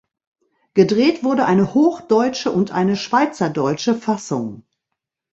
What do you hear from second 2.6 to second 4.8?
eine schweizerdeutsche Fassung.